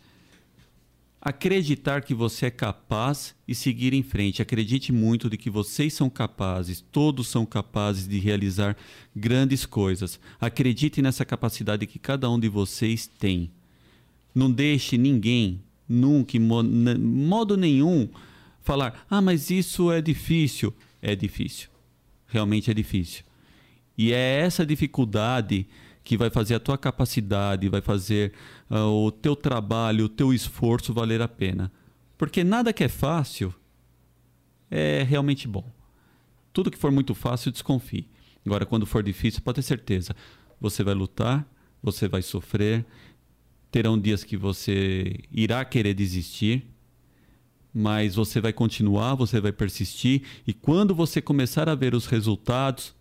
[1.21, 4.41] acreditar que você é capaz e seguir em frente.
[4.41, 8.75] Acredite muito de que vocês são capazes, todos são capazes de realizar
[9.15, 10.19] grandes coisas.
[10.39, 13.51] Acredite nessa capacidade que cada um de vocês tem.
[14.33, 18.07] Não deixe ninguém, nunca, modo nenhum,
[18.61, 20.73] falar: ah, mas isso é difícil.
[21.01, 21.69] É difícil.
[22.27, 23.23] Realmente é difícil.
[23.97, 25.67] E é essa dificuldade
[26.09, 28.33] que vai fazer a tua capacidade, vai fazer
[28.67, 31.71] uh, o teu trabalho, o teu esforço valer a pena.
[32.17, 33.53] Porque nada que é fácil
[34.71, 35.71] é realmente bom.
[36.51, 38.09] Tudo que for muito fácil, desconfie.
[38.43, 40.15] Agora, quando for difícil, pode ter certeza,
[40.59, 41.47] você vai lutar,
[41.79, 42.83] você vai sofrer,
[43.69, 46.65] terão dias que você irá querer desistir,
[47.71, 52.95] mas você vai continuar, você vai persistir, e quando você começar a ver os resultados,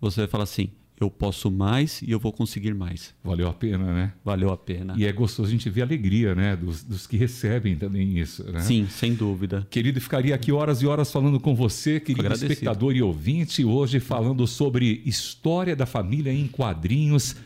[0.00, 3.14] você vai falar assim: eu posso mais e eu vou conseguir mais.
[3.22, 4.12] Valeu a pena, né?
[4.24, 4.94] Valeu a pena.
[4.96, 6.56] E é gostoso a gente ver a alegria, né?
[6.56, 8.60] Dos, dos que recebem também isso, né?
[8.60, 9.66] Sim, sem dúvida.
[9.70, 14.46] Querido, ficaria aqui horas e horas falando com você, querido espectador e ouvinte, hoje falando
[14.46, 17.36] sobre história da família em quadrinhos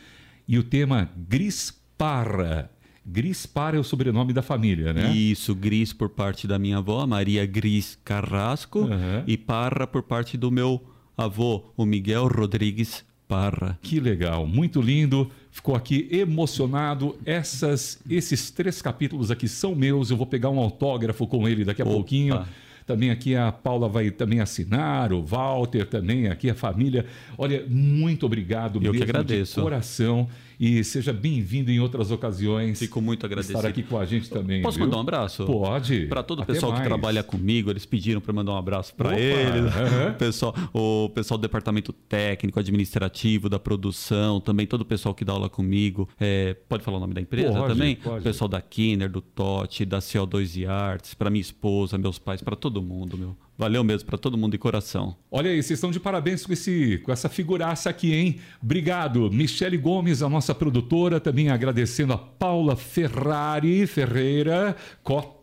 [0.47, 2.71] e o tema Gris Parra.
[3.05, 5.13] Gris Parra é o sobrenome da família, né?
[5.13, 9.23] Isso, Gris por parte da minha avó, Maria Gris Carrasco, uhum.
[9.27, 10.81] e Parra por parte do meu
[11.17, 13.79] avô, o Miguel Rodrigues Parra.
[13.81, 15.31] Que legal, muito lindo.
[15.51, 17.17] Ficou aqui emocionado.
[17.25, 20.11] Essas, esses três capítulos aqui são meus.
[20.11, 21.93] Eu vou pegar um autógrafo com ele daqui a Opa.
[21.93, 22.45] pouquinho.
[22.85, 27.05] Também aqui a Paula vai também assinar, o Walter também, aqui a família.
[27.37, 29.55] Olha, muito obrigado Eu mesmo que agradeço.
[29.55, 30.27] de coração
[30.61, 32.77] e seja bem-vindo em outras ocasiões.
[32.77, 33.57] Fico muito agradecido.
[33.57, 34.61] Estar aqui com a gente também.
[34.61, 34.85] Posso viu?
[34.85, 35.43] mandar um abraço?
[35.43, 36.05] Pode.
[36.05, 36.83] Para todo o pessoal mais.
[36.83, 39.73] que trabalha comigo, eles pediram para mandar um abraço para eles.
[39.73, 40.13] Uhum.
[40.19, 45.33] pessoal, o pessoal do departamento técnico, administrativo, da produção, também todo o pessoal que dá
[45.33, 46.07] aula comigo.
[46.19, 47.95] É, pode falar o nome da empresa pode, também?
[47.95, 48.19] Pode.
[48.19, 52.39] O pessoal da Kinner, do TOT, da CO2 e Arts, para minha esposa, meus pais,
[52.39, 53.35] para todo mundo, meu.
[53.57, 55.15] Valeu mesmo para todo mundo de coração.
[55.29, 58.39] Olha aí, vocês estão de parabéns com, esse, com essa figuraça aqui, hein?
[58.61, 59.29] Obrigado.
[59.31, 65.40] Michele Gomes, a nossa produtora, também agradecendo a Paula Ferrari Ferreira, Cota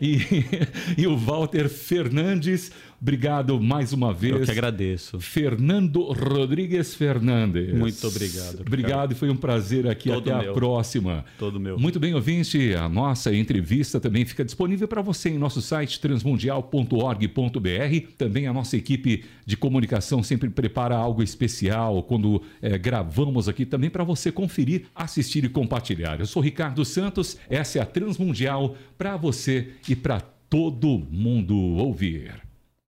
[0.00, 0.18] e,
[0.96, 2.70] e o Walter Fernandes.
[3.00, 4.34] Obrigado mais uma vez.
[4.34, 5.20] Eu que agradeço.
[5.20, 7.74] Fernando Rodrigues Fernandes.
[7.74, 8.60] Muito obrigado.
[8.60, 10.08] Obrigado foi um prazer aqui.
[10.08, 10.50] Todo Até meu.
[10.50, 11.24] a próxima.
[11.38, 11.78] Todo meu.
[11.78, 12.74] Muito bem, ouvinte.
[12.74, 18.12] A nossa entrevista também fica disponível para você em nosso site transmundial.org.br.
[18.16, 23.90] Também a nossa equipe de comunicação sempre prepara algo especial quando é, gravamos aqui também
[23.90, 26.18] para você conferir, assistir e compartilhar.
[26.18, 27.36] Eu sou Ricardo Santos.
[27.50, 32.45] Essa é a Transmundial para você e para todo mundo ouvir.